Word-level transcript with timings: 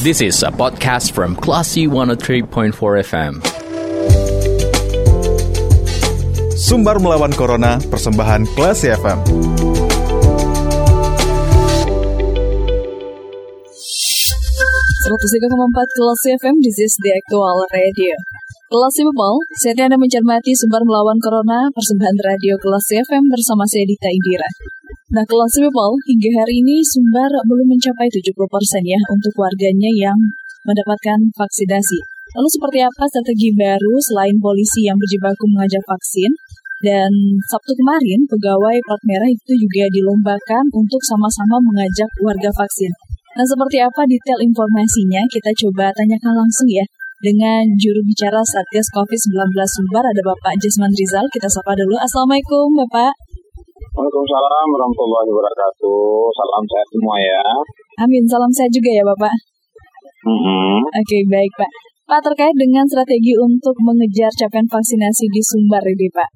This 0.00 0.24
is 0.24 0.40
a 0.40 0.48
podcast 0.48 1.12
from 1.12 1.36
Classy 1.36 1.84
103.4 1.84 2.72
FM. 3.04 3.44
Sumbar 6.56 6.96
melawan 7.04 7.36
Corona, 7.36 7.76
persembahan 7.84 8.48
Classy 8.56 8.88
FM. 8.96 9.20
empat 15.68 15.88
Kelas 15.92 16.22
FM, 16.32 16.56
this 16.64 16.80
is 16.80 16.96
the 17.04 17.12
actual 17.12 17.68
radio. 17.68 18.16
Kelas 18.72 18.96
People, 18.96 19.44
saatnya 19.60 19.92
Anda 19.92 20.00
mencermati 20.00 20.56
sumber 20.56 20.80
melawan 20.80 21.20
Corona, 21.20 21.68
persembahan 21.76 22.16
radio 22.24 22.56
Kelas 22.56 22.88
FM 22.88 23.28
bersama 23.28 23.68
saya 23.68 23.84
Dita 23.84 24.08
Indira. 24.08 24.79
Nah, 25.10 25.26
Kelas 25.26 25.58
People, 25.58 25.98
hingga 26.06 26.30
hari 26.38 26.62
ini 26.62 26.86
Sumbar 26.86 27.34
belum 27.42 27.66
mencapai 27.66 28.06
70% 28.06 28.30
ya 28.86 28.94
untuk 29.10 29.34
warganya 29.42 29.90
yang 29.90 30.14
mendapatkan 30.62 31.18
vaksinasi. 31.34 31.98
Lalu 32.38 32.46
seperti 32.46 32.78
apa 32.78 33.10
strategi 33.10 33.50
baru 33.50 33.98
selain 33.98 34.38
polisi 34.38 34.86
yang 34.86 34.94
berjibaku 34.94 35.50
mengajak 35.50 35.82
vaksin? 35.82 36.30
Dan 36.78 37.10
Sabtu 37.42 37.74
kemarin, 37.74 38.22
pegawai 38.30 38.78
Plat 38.86 39.02
Merah 39.02 39.26
itu 39.26 39.52
juga 39.58 39.90
dilombakan 39.90 40.70
untuk 40.78 41.02
sama-sama 41.02 41.58
mengajak 41.58 42.06
warga 42.22 42.54
vaksin. 42.54 42.94
Nah, 43.34 43.42
seperti 43.42 43.82
apa 43.82 44.06
detail 44.06 44.38
informasinya? 44.38 45.26
Kita 45.26 45.50
coba 45.66 45.90
tanyakan 45.90 46.46
langsung 46.46 46.70
ya 46.70 46.86
dengan 47.18 47.66
juru 47.74 47.98
bicara 48.06 48.46
Satgas 48.46 48.86
COVID-19 48.94 49.58
Sumbar 49.58 50.06
ada 50.06 50.22
Bapak 50.22 50.54
Jasman 50.62 50.94
Rizal. 50.94 51.26
Kita 51.34 51.50
sapa 51.50 51.74
dulu. 51.74 51.98
Assalamualaikum 51.98 52.78
Bapak. 52.86 53.29
Waalaikumsalam 54.00 54.66
warahmatullahi 54.72 55.28
wabarakatuh. 55.28 56.32
Salam 56.32 56.64
sehat 56.64 56.88
semua 56.88 57.16
ya. 57.20 57.44
Amin. 58.00 58.24
Salam 58.24 58.48
sehat 58.48 58.72
juga 58.72 58.96
ya 58.96 59.04
Bapak. 59.04 59.28
Mm-hmm. 60.24 60.76
Oke, 61.04 61.18
baik 61.28 61.52
Pak. 61.60 61.70
Pak, 62.08 62.20
terkait 62.24 62.56
dengan 62.56 62.88
strategi 62.88 63.36
untuk 63.36 63.76
mengejar 63.84 64.32
capaian 64.32 64.64
vaksinasi 64.72 65.28
di 65.28 65.42
Sumbar 65.44 65.84
ini 65.84 66.08
Pak. 66.16 66.32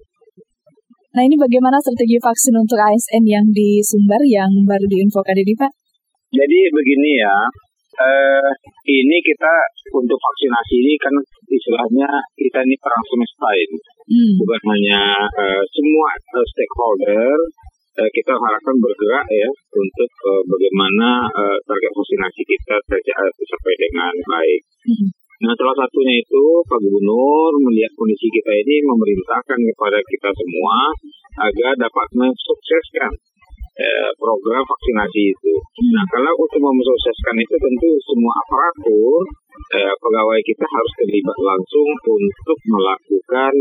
Nah 1.17 1.25
ini 1.25 1.41
bagaimana 1.41 1.81
strategi 1.81 2.21
vaksin 2.21 2.53
untuk 2.53 2.77
ASN 2.77 3.25
yang 3.25 3.49
di 3.49 3.81
Sumbar 3.81 4.21
yang 4.29 4.53
baru 4.69 4.85
diinfokan 4.85 5.41
ini 5.41 5.57
Pak? 5.57 5.73
Jadi 6.37 6.59
begini 6.69 7.11
ya, 7.17 7.49
eh, 7.95 8.51
ini 8.91 9.17
kita 9.23 9.55
untuk 9.95 10.19
vaksinasi 10.19 10.75
ini 10.83 10.95
kan 10.99 11.15
istilahnya 11.47 12.09
kita 12.35 12.59
ini 12.65 12.77
perang 12.83 13.05
semesta 13.07 13.49
ini. 13.55 13.79
Hmm. 14.05 14.33
Bukan 14.43 14.63
hanya 14.75 15.01
eh, 15.39 15.63
semua 15.71 16.09
eh, 16.15 16.47
stakeholder 16.55 17.37
eh, 18.03 18.11
kita 18.11 18.33
harapkan 18.35 18.77
bergerak 18.79 19.27
ya 19.31 19.51
untuk 19.75 20.11
eh, 20.11 20.43
bagaimana 20.47 21.31
eh, 21.31 21.59
target 21.65 21.93
vaksinasi 21.95 22.43
kita 22.43 22.77
tercapai 22.91 23.75
dengan 23.79 24.13
baik. 24.27 24.61
Hmm. 24.85 25.09
Nah, 25.45 25.53
salah 25.59 25.77
satunya 25.77 26.15
itu 26.23 26.45
Pak 26.65 26.79
Gubernur 26.79 27.53
melihat 27.69 27.93
kondisi 27.99 28.31
kita 28.31 28.55
ini 28.55 28.87
memerintahkan 28.87 29.59
kepada 29.61 29.99
kita 30.07 30.31
semua 30.31 30.95
agar 31.43 31.73
dapat 31.75 32.07
mensukseskan 32.15 33.13
eh, 33.75 34.11
program 34.19 34.63
vaksinasi 34.63 35.23
itu. 35.35 35.55
Nah, 35.95 36.05
kalau 36.11 36.33
untuk 36.39 36.61
mensukseskan 36.63 37.37
itu 37.39 37.55
tentu 37.59 37.91
semua 38.07 38.33
aparatur 38.47 39.23
eh, 39.75 39.95
pegawai 39.99 40.41
kita 40.47 40.67
harus 40.67 40.93
terlibat 41.03 41.39
langsung 41.43 41.89
untuk 42.07 42.59
melakukan 42.71 43.53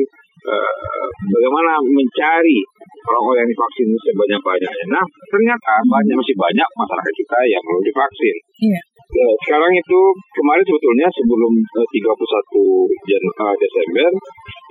eh, 0.43 1.05
bagaimana 1.33 1.81
mencari 1.81 2.59
orang-orang 3.03 3.43
yang 3.43 3.51
divaksin 3.51 3.87
sebanyak-banyaknya. 3.89 4.85
Nah, 4.93 5.05
ternyata 5.27 5.73
banyak 5.89 6.15
masih 6.15 6.35
banyak 6.37 6.69
masyarakat 6.77 7.13
kita 7.17 7.37
yang 7.49 7.61
belum 7.65 7.81
divaksin. 7.83 8.37
Iya. 8.69 8.81
Ya, 9.13 9.29
sekarang 9.45 9.69
itu 9.77 9.99
kemarin 10.33 10.65
sebetulnya 10.65 11.07
sebelum 11.13 11.53
eh, 11.53 11.87
31 12.01 13.05
Jan 13.09 13.23
eh, 13.29 13.55
Desember 13.61 14.11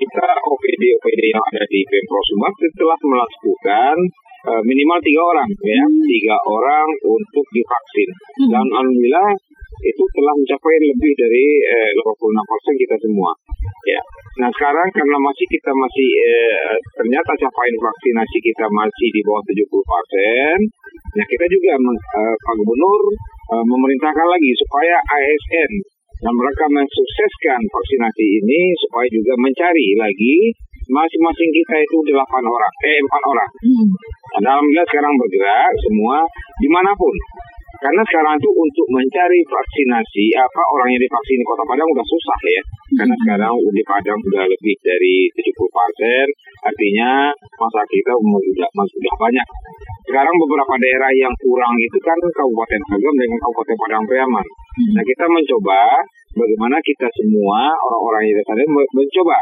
kita 0.02 0.26
OPD 0.50 0.82
OPD 0.98 1.20
yang 1.30 1.44
ada 1.54 1.62
di 1.70 1.80
Pemprov 1.86 2.24
Sumatera 2.26 2.68
telah 2.74 2.98
melakukan 3.06 3.96
eh, 4.48 4.62
minimal 4.66 4.98
tiga 5.02 5.22
orang 5.22 5.50
ya. 5.62 5.82
Tiga 5.86 6.36
orang 6.48 6.88
untuk 7.06 7.46
divaksin. 7.54 8.08
Dan 8.50 8.66
alhamdulillah 8.70 9.30
itu 9.82 10.04
telah 10.14 10.34
mencapai 10.38 10.76
lebih 10.78 11.12
dari 11.18 11.44
eh, 11.58 11.90
86% 11.98 12.82
kita 12.86 12.96
semua 13.02 13.30
ya. 13.86 14.00
Nah 14.38 14.48
sekarang 14.54 14.88
karena 14.94 15.18
masih 15.18 15.46
kita 15.50 15.70
masih 15.74 16.08
eh, 16.22 16.74
ternyata 16.94 17.32
capaian 17.34 17.76
vaksinasi 17.82 18.38
kita 18.38 18.66
masih 18.70 19.08
di 19.10 19.20
bawah 19.26 19.42
70% 19.42 19.58
nah 21.12 21.26
kita 21.28 21.44
juga 21.50 21.72
eh, 21.76 22.34
Pak 22.38 22.54
Gubernur 22.62 23.02
eh, 23.52 23.64
memerintahkan 23.66 24.26
lagi 24.28 24.50
supaya 24.56 24.96
ASN 25.02 25.72
dan 26.22 26.32
mereka 26.38 26.64
mensukseskan 26.70 27.60
vaksinasi 27.66 28.24
ini 28.38 28.70
supaya 28.86 29.10
juga 29.10 29.34
mencari 29.42 29.98
lagi 29.98 30.54
masing-masing 30.90 31.50
kita 31.50 31.76
itu 31.78 31.96
delapan 32.10 32.42
orang, 32.42 32.74
eh 32.84 32.98
empat 32.98 33.22
orang. 33.22 33.50
Hmm. 33.62 33.90
Dan 34.32 34.42
alhamdulillah 34.48 34.86
sekarang 34.88 35.12
bergerak 35.20 35.72
semua 35.84 36.16
di 36.58 36.68
mana 36.72 36.90
pun. 36.96 37.14
Karena 37.82 37.98
sekarang 38.06 38.38
itu 38.38 38.50
untuk 38.54 38.86
mencari 38.94 39.42
vaksinasi 39.42 40.24
apa 40.38 40.62
orang 40.78 40.94
yang 40.94 41.02
divaksin 41.02 41.34
di 41.34 41.42
Kota 41.42 41.66
Padang 41.66 41.88
udah 41.90 42.06
susah 42.06 42.38
ya. 42.46 42.62
Karena 43.02 43.14
sekarang 43.26 43.52
di 43.58 43.82
Padang 43.82 44.18
udah 44.22 44.44
lebih 44.46 44.74
dari 44.86 45.26
70 45.34 45.66
persen, 45.66 46.26
artinya 46.62 47.34
masa 47.58 47.82
kita 47.90 48.14
sudah 48.22 48.70
sudah 48.70 49.14
banyak. 49.18 49.46
Sekarang 50.06 50.34
beberapa 50.46 50.74
daerah 50.78 51.10
yang 51.10 51.34
kurang 51.42 51.74
itu 51.82 51.98
kan 52.06 52.14
Kabupaten 52.22 52.80
Agam 52.86 53.14
dengan 53.18 53.38
Kabupaten 53.42 53.76
Padang 53.82 54.04
Priaman. 54.06 54.46
Nah 54.94 55.02
kita 55.02 55.24
mencoba 55.26 55.80
bagaimana 56.38 56.76
kita 56.86 57.08
semua 57.18 57.74
orang-orang 57.82 58.30
yang 58.30 58.36
di 58.38 58.44
sana 58.46 58.62
mencoba 58.70 59.38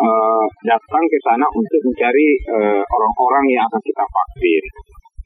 eh, 0.00 0.46
datang 0.64 1.04
ke 1.04 1.18
sana 1.24 1.46
untuk 1.52 1.80
mencari 1.84 2.28
eh, 2.56 2.82
orang-orang 2.84 3.44
yang 3.52 3.64
akan 3.68 3.82
kita 3.84 4.04
vaksin. 4.04 4.64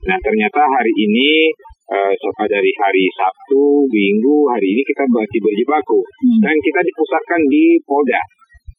Nah 0.04 0.18
ternyata 0.20 0.60
hari 0.60 0.92
ini 0.92 1.48
sampai 1.94 2.48
dari 2.48 2.72
hari 2.80 3.04
Sabtu, 3.12 3.84
Minggu, 3.92 4.48
hari 4.48 4.72
ini 4.72 4.82
kita 4.88 5.04
masih 5.04 5.36
berjibaku 5.36 6.00
dan 6.40 6.56
kita 6.64 6.80
dipusatkan 6.80 7.40
di 7.52 7.76
Polda 7.84 8.18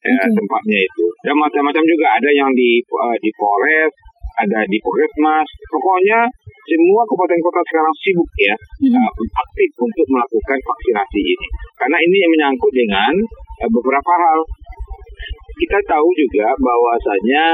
ya, 0.06 0.25
tempatnya 0.29 0.79
itu. 0.85 1.06
Dan 1.25 1.35
macam-macam 1.38 1.83
juga 1.83 2.07
ada 2.13 2.29
yang 2.29 2.50
di 2.53 2.81
eh, 2.81 3.17
di 3.22 3.31
Polres, 3.33 3.94
ada 4.45 4.59
di 4.69 4.77
Polresmas. 4.81 5.47
Pokoknya 5.69 6.19
semua 6.66 7.01
kabupaten 7.06 7.39
kota 7.41 7.62
sekarang 7.66 7.94
sibuk 8.01 8.29
ya 8.41 8.56
eh, 8.85 9.09
aktif 9.17 9.69
untuk 9.81 10.06
melakukan 10.09 10.59
vaksinasi 10.62 11.22
ini. 11.22 11.47
Karena 11.77 11.97
ini 11.97 12.17
yang 12.22 12.31
menyangkut 12.38 12.72
dengan 12.73 13.13
eh, 13.66 13.69
beberapa 13.69 14.13
hal. 14.13 14.39
Kita 15.55 15.79
tahu 15.88 16.09
juga 16.19 16.47
bahwasanya 16.59 17.45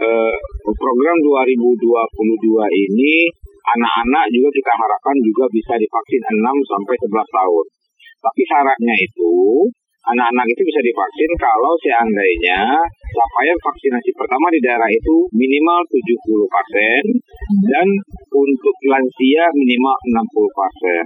eh, 0.00 0.34
program 0.78 1.16
2022 1.18 1.76
ini 2.88 3.14
anak-anak 3.60 4.24
juga 4.32 4.48
kita 4.54 4.72
harapkan 4.72 5.16
juga 5.20 5.44
bisa 5.50 5.74
divaksin 5.76 6.22
6 6.22 6.70
sampai 6.70 6.94
11 6.94 7.36
tahun. 7.38 7.66
Tapi 8.20 8.42
syaratnya 8.44 8.94
itu 9.00 9.32
anak-anak 10.00 10.46
itu 10.48 10.62
bisa 10.64 10.80
divaksin 10.80 11.30
kalau 11.36 11.72
seandainya 11.84 12.60
capaian 13.12 13.58
vaksinasi 13.60 14.10
pertama 14.16 14.48
di 14.48 14.60
daerah 14.64 14.88
itu 14.88 15.28
minimal 15.36 15.80
70 15.92 16.54
persen 16.54 17.02
dan 17.68 17.86
untuk 18.32 18.76
lansia 18.88 19.44
minimal 19.52 19.96
60 20.24 20.58
persen. 20.58 21.04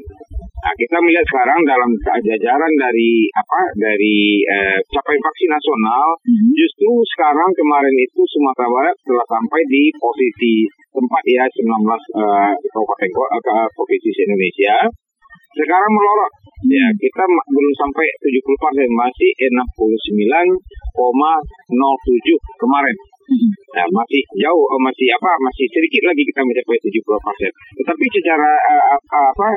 Nah, 0.64 0.72
kita 0.80 0.96
melihat 0.96 1.20
sekarang 1.28 1.60
dalam 1.68 1.92
jajaran 2.24 2.72
dari 2.80 3.28
apa 3.36 3.60
dari 3.76 4.40
eh, 4.48 4.80
capaian 4.88 5.20
vaksin 5.20 5.52
nasional, 5.52 6.16
justru 6.56 6.88
sekarang 7.12 7.52
kemarin 7.52 7.92
itu 8.00 8.24
Sumatera 8.24 8.72
Barat 8.72 8.96
telah 9.04 9.26
sampai 9.28 9.60
di 9.68 9.92
posisi 10.00 10.64
tempat 10.88 11.22
ya 11.28 11.44
19 11.44 11.68
eh, 11.68 12.52
kabupaten 12.72 13.08
eh, 13.12 13.68
provinsi 13.76 14.08
Indonesia. 14.24 14.88
Sekarang 15.52 15.90
melorot, 15.92 16.32
ya 16.66 16.86
kita 16.96 17.22
ma- 17.28 17.46
belum 17.46 17.72
sampai 17.84 18.06
70 18.24 18.56
persen, 18.64 18.88
masih 18.88 19.30
69,07 19.36 19.76
kemarin. 22.56 22.96
Nah, 23.74 23.86
masih 23.90 24.22
jauh, 24.38 24.66
eh, 24.70 24.80
masih 24.86 25.06
apa, 25.18 25.30
masih 25.42 25.66
sedikit 25.66 26.02
lagi 26.06 26.22
kita 26.22 26.40
mencapai 26.46 26.78
70 26.78 27.18
persen. 27.18 27.50
Tetapi 27.82 28.04
secara 28.14 28.50
eh, 28.70 28.86
apa, 28.94 29.48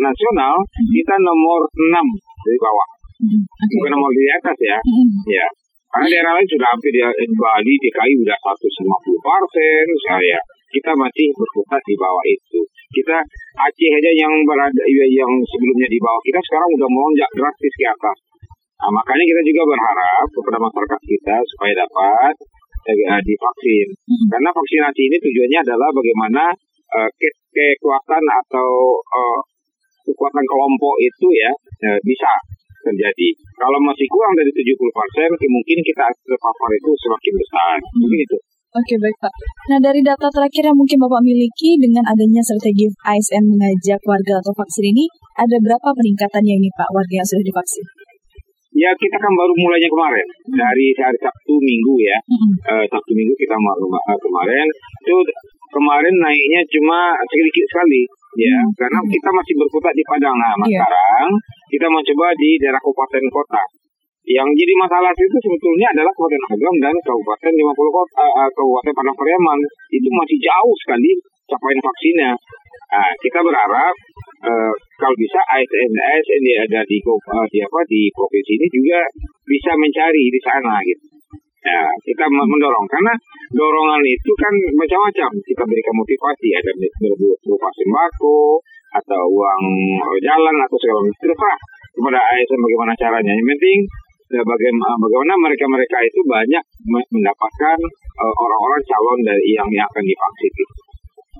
nasional 0.00 0.54
kita 0.88 1.14
nomor 1.20 1.60
6 1.76 1.92
dari 2.44 2.58
bawah, 2.60 2.88
Hmm. 3.14 3.40
Oke. 3.46 3.74
bukan 3.78 3.90
nomor 3.94 4.10
di 4.10 4.26
atas 4.26 4.58
ya. 4.58 4.78
Hmm. 4.82 5.06
Ya, 5.30 5.46
karena 5.94 6.06
daerah 6.10 6.32
lain 6.34 6.48
sudah 6.50 6.66
hampir 6.66 6.90
di 6.90 6.98
di 6.98 7.36
Bali, 7.38 7.74
DKI 7.78 8.12
sudah 8.26 8.38
150 8.42 9.22
persen, 9.22 9.84
saya 10.10 10.38
kita 10.74 10.90
masih 10.98 11.30
berkutat 11.38 11.78
di 11.86 11.94
bawah 11.94 12.24
itu. 12.26 12.60
Kita 12.90 13.22
Aceh 13.54 13.90
aja 13.94 14.10
yang 14.18 14.34
berada 14.42 14.82
yang 14.90 15.30
sebelumnya 15.46 15.86
di 15.86 15.98
bawah 16.02 16.18
kita 16.26 16.40
sekarang 16.42 16.68
udah 16.74 16.88
melonjak 16.90 17.30
drastis 17.38 17.74
ke 17.78 17.86
atas. 17.86 18.18
Nah, 18.82 18.90
makanya 18.90 19.24
kita 19.30 19.42
juga 19.46 19.62
berharap 19.70 20.26
kepada 20.34 20.58
masyarakat 20.58 21.00
kita 21.06 21.36
supaya 21.54 21.72
dapat 21.86 22.34
eh, 22.88 23.20
divaksin. 23.24 23.88
Karena 24.28 24.50
vaksinasi 24.52 25.00
ini 25.08 25.16
tujuannya 25.20 25.58
adalah 25.64 25.88
bagaimana 25.94 26.44
eh, 26.94 27.10
ke- 27.16 27.38
kekuatan 27.54 28.24
atau 28.44 28.70
eh, 29.00 29.40
kekuatan 30.04 30.44
kelompok 30.44 30.94
itu 31.00 31.26
ya 31.32 31.52
eh, 31.88 31.98
bisa 32.04 32.30
terjadi. 32.84 33.28
Kalau 33.56 33.80
masih 33.80 34.04
kurang 34.12 34.36
dari 34.36 34.52
70 34.52 34.76
persen, 34.92 35.28
mungkin 35.48 35.78
kita 35.80 36.04
terpapar 36.28 36.70
itu 36.76 36.90
semakin 37.00 37.32
besar. 37.40 37.76
Mungkin 37.96 38.20
itu. 38.20 38.38
Oke 38.74 38.94
baik 38.98 39.16
Pak. 39.22 39.30
Nah 39.70 39.78
dari 39.78 40.02
data 40.02 40.26
terakhir 40.34 40.66
yang 40.66 40.74
mungkin 40.74 40.98
Bapak 40.98 41.22
miliki 41.22 41.78
dengan 41.78 42.02
adanya 42.10 42.42
strategi 42.42 42.90
ASN 43.06 43.46
mengajak 43.46 44.02
warga 44.02 44.42
atau 44.42 44.50
vaksin 44.50 44.90
ini, 44.90 45.06
ada 45.38 45.56
berapa 45.62 45.88
peningkatannya 45.94 46.54
ini 46.58 46.68
Pak 46.74 46.90
warga 46.90 47.22
yang 47.22 47.28
sudah 47.30 47.44
divaksin? 47.46 47.86
Ya 48.74 48.90
kita 48.98 49.16
kan 49.16 49.32
baru 49.32 49.54
mulainya 49.54 49.86
kemarin 49.86 50.26
dari 50.50 50.86
hari 50.98 51.18
Sabtu 51.22 51.54
Minggu 51.62 51.94
ya. 52.02 52.18
Mm-mm. 52.26 52.52
Eh, 52.74 52.84
Sabtu 52.90 53.12
Minggu 53.14 53.34
kita 53.38 53.54
baru 53.54 53.86
eh, 53.86 54.18
kemarin 54.18 54.66
itu 54.98 55.16
kemarin 55.70 56.14
naiknya 56.18 56.60
cuma 56.70 57.14
sedikit 57.26 57.66
sekali 57.70 58.02
ya 58.34 58.50
Hmm. 58.58 58.70
karena 58.74 58.98
kita 59.06 59.30
masih 59.30 59.54
berkutat 59.62 59.94
di 59.94 60.02
Padang. 60.02 60.34
Nah 60.34 60.58
Iya. 60.66 60.82
sekarang 60.82 61.28
kita 61.70 61.86
mau 61.86 62.02
coba 62.02 62.26
di 62.34 62.58
daerah 62.58 62.82
kabupaten 62.82 63.24
kota. 63.30 63.62
Yang 64.24 64.48
jadi 64.56 64.72
masalah 64.80 65.12
itu 65.12 65.36
sebetulnya 65.36 65.86
adalah 65.92 66.08
Kabupaten 66.16 66.42
Agam 66.48 66.74
dan 66.80 66.94
Kabupaten 67.04 67.52
50 67.54 67.92
kota, 67.92 68.24
eh, 68.24 68.50
Kabupaten 68.56 68.92
Padang 68.96 69.16
Pariaman. 69.20 69.58
Itu 69.92 70.08
masih 70.10 70.38
jauh 70.40 70.74
sekali 70.82 71.10
capaian 71.44 71.78
vaksinnya. 71.78 72.32
Nah, 72.90 73.10
kita 73.20 73.38
berharap 73.38 73.94
eh, 74.44 74.72
kalau 75.04 75.16
bisa 75.20 75.36
ASN 75.52 75.92
ASN 75.92 76.42
yang 76.48 76.64
ada 76.64 76.80
di, 76.88 76.96
eh, 76.96 77.46
di 77.52 77.58
apa 77.60 77.80
di 77.84 78.08
provinsi 78.08 78.52
ini 78.56 78.66
juga 78.72 79.04
bisa 79.44 79.76
mencari 79.76 80.32
di 80.32 80.40
sana 80.40 80.80
gitu. 80.80 81.04
Ya, 81.64 81.84
kita 82.08 82.24
me- 82.28 82.48
mendorong 82.48 82.88
karena 82.88 83.12
dorongan 83.52 84.00
itu 84.04 84.32
kan 84.36 84.52
macam-macam. 84.80 85.30
Kita 85.44 85.62
berikan 85.68 85.94
motivasi 85.96 86.48
ada 86.56 86.72
berupa 87.44 87.68
sembako 87.76 88.60
atau 88.96 89.22
uang 89.28 89.62
eh, 90.00 90.18
jalan 90.24 90.56
atau 90.64 90.76
segala 90.80 91.00
macam. 91.04 91.52
Kepada 91.94 92.20
ASN 92.20 92.60
bagaimana 92.64 92.92
caranya. 92.96 93.32
Yang 93.36 93.48
penting 93.56 93.78
ya, 94.32 94.40
bagaimana, 94.40 94.96
bagaimana 95.04 95.34
mereka-mereka 95.36 95.98
itu 96.00 96.20
banyak 96.24 96.64
me- 96.88 97.08
mendapatkan 97.12 97.78
eh, 97.92 98.34
orang-orang 98.40 98.82
calon 98.88 99.20
dari 99.20 99.52
yang, 99.52 99.68
yang 99.68 99.84
akan 99.84 100.04
divaksin. 100.04 100.52
Gitu. 100.52 100.83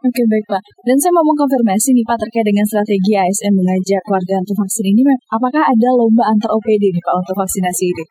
Oke 0.05 0.21
baik 0.29 0.45
Pak. 0.45 0.61
Dan 0.85 1.01
saya 1.01 1.17
mau 1.17 1.25
mengkonfirmasi 1.25 1.97
nih 1.97 2.05
Pak 2.05 2.21
terkait 2.21 2.45
dengan 2.45 2.69
strategi 2.69 3.17
ASN 3.17 3.57
mengajak 3.57 4.05
warga 4.05 4.37
untuk 4.37 4.61
vaksin 4.61 4.93
ini, 4.93 5.01
apakah 5.33 5.65
ada 5.65 5.89
lomba 5.97 6.29
antar 6.29 6.53
OPD 6.53 6.93
nih 6.93 7.01
Pak 7.01 7.25
untuk 7.25 7.41
vaksinasi 7.41 7.89
ini? 7.89 8.05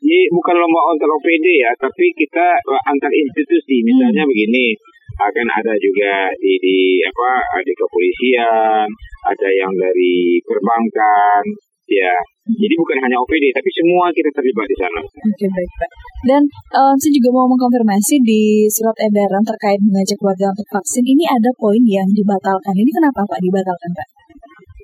Jadi 0.00 0.20
bukan 0.28 0.60
lomba 0.60 0.80
antar 0.92 1.08
OPD 1.08 1.46
ya, 1.56 1.72
tapi 1.80 2.04
kita 2.12 2.46
eh, 2.52 2.82
antar 2.84 3.08
institusi. 3.16 3.80
Misalnya 3.80 4.28
begini, 4.28 4.76
akan 5.16 5.46
ada 5.48 5.72
juga 5.80 6.36
di, 6.36 6.60
di 6.60 6.78
apa 7.00 7.60
di 7.64 7.72
kepolisian, 7.72 8.84
ada 9.24 9.48
yang 9.56 9.72
dari 9.72 10.36
perbankan, 10.44 11.42
ya. 11.88 12.12
Jadi 12.56 12.74
bukan 12.74 12.96
hanya 13.06 13.16
OPD, 13.20 13.44
tapi 13.54 13.70
semua 13.70 14.10
kita 14.10 14.30
terlibat 14.34 14.66
di 14.66 14.76
sana. 14.78 15.00
Oke 15.02 15.46
baik 15.46 15.70
Pak. 15.78 15.90
Dan 16.26 16.42
eh, 16.48 16.94
saya 16.98 17.12
juga 17.14 17.28
mau 17.32 17.46
mengkonfirmasi 17.50 18.14
di 18.24 18.66
surat 18.68 18.96
edaran 18.98 19.44
terkait 19.46 19.80
mengajak 19.80 20.18
warga 20.20 20.52
untuk 20.52 20.68
vaksin 20.70 21.04
ini 21.06 21.24
ada 21.28 21.50
poin 21.56 21.82
yang 21.86 22.08
dibatalkan. 22.10 22.74
Ini 22.74 22.90
kenapa 22.90 23.24
Pak 23.24 23.40
dibatalkan 23.40 23.90
Pak? 23.94 24.08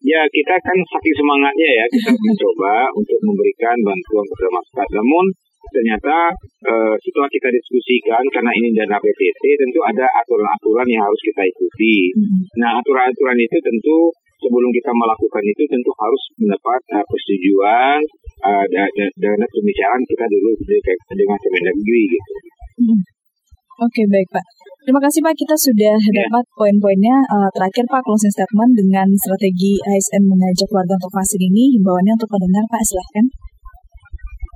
Ya 0.07 0.23
kita 0.31 0.55
kan 0.63 0.79
saking 0.79 1.17
semangatnya 1.19 1.69
ya 1.83 1.85
kita 1.91 2.11
mencoba 2.27 2.75
untuk 2.95 3.19
memberikan 3.27 3.77
bantuan 3.83 4.25
kepada 4.31 4.51
masyarakat. 4.55 4.89
Namun 5.03 5.25
ternyata 5.67 6.17
eh, 6.63 6.95
setelah 7.03 7.29
kita 7.29 7.49
diskusikan 7.51 8.23
karena 8.31 8.53
ini 8.55 8.71
dana 8.71 8.97
PTT 9.03 9.43
tentu 9.59 9.81
ada 9.83 10.07
aturan-aturan 10.23 10.87
yang 10.87 11.03
harus 11.03 11.21
kita 11.27 11.43
ikuti. 11.43 12.15
Mm-mm. 12.15 12.43
Nah 12.63 12.79
aturan-aturan 12.79 13.39
itu 13.41 13.59
tentu 13.59 13.99
sebelum 14.41 14.71
kita 14.73 14.91
melakukan 14.93 15.43
itu 15.45 15.63
tentu 15.69 15.91
harus 15.97 16.23
mendapat 16.41 16.81
eh, 16.97 17.05
persetujuan 17.05 18.01
eh, 18.45 18.65
da- 18.73 18.93
da- 18.97 19.15
dana 19.23 19.47
pembicaraan 19.49 20.03
kita 20.05 20.25
dulu 20.29 20.51
dengan 21.17 21.39
Kemendagri 21.41 22.03
gitu. 22.11 22.33
Mm. 22.77 23.01
Oke 23.77 24.03
baik 24.09 24.29
Pak. 24.33 24.47
Terima 24.89 25.01
kasih 25.05 25.21
Pak 25.21 25.35
kita 25.37 25.53
sudah 25.53 25.97
dapat 25.99 26.45
poin-poinnya. 26.57 27.17
Eh, 27.29 27.49
terakhir 27.53 27.85
Pak 27.93 28.01
closing 28.07 28.33
statement 28.33 28.73
dengan 28.73 29.09
strategi 29.21 29.77
ASN 29.85 30.25
mengajak 30.25 30.71
warga 30.73 30.97
untuk 30.97 31.13
vaksin 31.13 31.43
ini. 31.45 31.77
Himbauannya 31.77 32.17
untuk 32.17 32.31
pendengar 32.33 32.65
Pak 32.73 32.81
silahkan. 32.87 33.27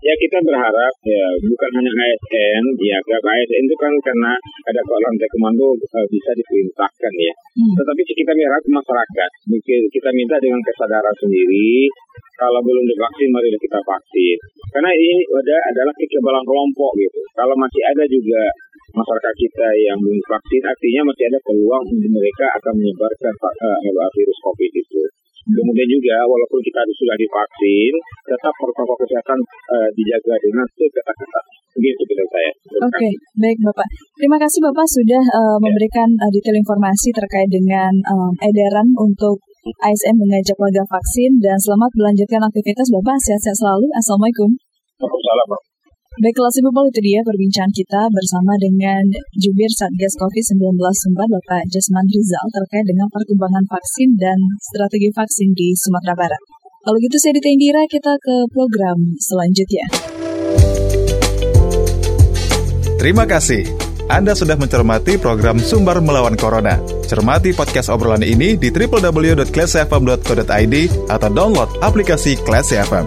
Ya 0.00 0.14
kita 0.16 0.38
berharap 0.40 0.94
ya 1.04 1.26
bukan 1.44 1.70
hanya 1.76 1.92
ASN, 1.92 2.64
ya 2.80 2.96
ke 3.04 3.16
ASN 3.20 3.62
itu 3.68 3.76
kan 3.76 3.92
karena 4.00 4.32
ada 4.40 4.80
lantai 4.80 5.28
komando 5.36 5.76
eh, 5.76 6.06
bisa 6.08 6.30
diperintahkan 6.32 7.12
ya. 7.20 7.34
Hmm. 7.60 7.74
Tetapi 7.76 8.00
kita 8.08 8.32
berharap 8.32 8.64
masyarakat, 8.64 9.30
Mungkin 9.50 9.80
kita 9.92 10.10
minta 10.16 10.36
dengan 10.40 10.60
kesadaran 10.64 11.16
sendiri, 11.20 11.84
kalau 12.40 12.60
belum 12.64 12.84
divaksin 12.88 13.28
mari 13.28 13.52
kita 13.52 13.78
vaksin. 13.84 14.36
Karena 14.72 14.90
ini 14.96 15.20
ada 15.28 15.56
adalah 15.68 15.92
kekebalan 15.92 16.44
kelompok 16.48 16.92
gitu. 16.96 17.20
Kalau 17.36 17.52
masih 17.60 17.82
ada 17.84 18.04
juga 18.08 18.42
masyarakat 18.96 19.34
kita 19.36 19.68
yang 19.84 19.98
belum 20.00 20.20
vaksin, 20.24 20.62
artinya 20.64 21.02
masih 21.12 21.24
ada 21.28 21.38
peluang 21.44 21.84
untuk 21.84 22.10
mereka 22.10 22.46
akan 22.56 22.72
menyebarkan 22.80 23.34
eh, 23.36 24.08
virus 24.16 24.38
COVID 24.48 24.72
itu. 24.72 25.02
Kemudian 25.50 25.88
juga 25.90 26.16
walaupun 26.26 26.60
kita 26.62 26.80
sudah 26.94 27.16
divaksin, 27.18 27.94
tetap 28.26 28.52
protokol 28.58 28.96
kesehatan 29.02 29.38
eh, 29.74 29.88
dijaga 29.98 30.34
dengan 30.42 30.66
ketat-ketat. 30.74 31.44
Begitu 31.70 32.02
menurut 32.02 32.30
saya. 32.30 32.50
Oke, 32.82 32.90
kasih. 32.90 33.12
baik 33.38 33.58
Bapak. 33.62 33.86
Terima 34.18 34.38
kasih 34.38 34.60
Bapak 34.64 34.86
sudah 34.90 35.22
eh, 35.22 35.58
memberikan 35.62 36.08
eh, 36.18 36.30
detail 36.34 36.56
informasi 36.58 37.08
terkait 37.14 37.48
dengan 37.50 37.92
em, 37.94 38.32
edaran 38.42 38.88
untuk 38.98 39.38
ASN 39.60 40.16
mengajak 40.16 40.56
warga 40.56 40.82
vaksin 40.88 41.38
dan 41.38 41.56
selamat 41.60 41.90
melanjutkan 41.94 42.42
aktivitas 42.42 42.88
Bapak. 42.90 43.16
Sehat-sehat 43.22 43.56
selalu. 43.58 43.86
Assalamualaikum. 43.94 44.50
Waalaikumsalam. 44.98 45.69
Baik, 46.10 46.42
kelas 46.42 46.58
People 46.58 46.90
itu 46.90 47.06
dia 47.06 47.22
perbincangan 47.22 47.70
kita 47.70 48.10
bersama 48.10 48.58
dengan 48.58 48.98
Jubir 49.38 49.70
Satgas 49.70 50.18
COVID-19 50.18 50.74
Sumbar 50.74 51.30
Bapak 51.30 51.70
Jasman 51.70 52.02
Rizal 52.10 52.50
terkait 52.50 52.82
dengan 52.82 53.06
perkembangan 53.14 53.62
vaksin 53.70 54.18
dan 54.18 54.34
strategi 54.58 55.06
vaksin 55.14 55.54
di 55.54 55.70
Sumatera 55.78 56.18
Barat. 56.18 56.42
Kalau 56.82 56.98
gitu 56.98 57.14
saya 57.14 57.38
Dita 57.38 57.54
kita 57.86 58.18
ke 58.18 58.42
program 58.50 58.98
selanjutnya. 59.22 59.86
Terima 62.98 63.22
kasih. 63.30 63.70
Anda 64.10 64.34
sudah 64.34 64.58
mencermati 64.58 65.14
program 65.14 65.62
Sumber 65.62 66.02
Melawan 66.02 66.34
Corona. 66.34 66.82
Cermati 67.06 67.54
podcast 67.54 67.86
obrolan 67.86 68.26
ini 68.26 68.58
di 68.58 68.74
www.classfm.co.id 68.74 70.74
atau 71.06 71.30
download 71.30 71.70
aplikasi 71.78 72.34
Classy 72.42 72.82
FM. 72.82 73.06